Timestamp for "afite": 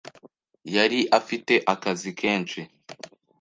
1.19-1.53